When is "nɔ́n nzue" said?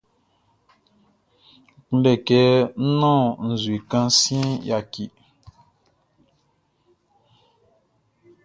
2.99-3.77